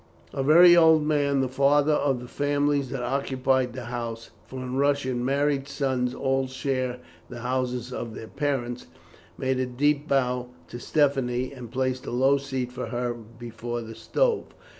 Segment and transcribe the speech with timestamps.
[0.33, 4.75] A very old man, the father of the families that occupied the house, for in
[4.77, 6.97] Russia married sons all share
[7.29, 8.87] the houses of their parents,
[9.37, 13.93] made a deep bow to Stephanie, and placed a low seat for her before the
[13.93, 14.45] stove.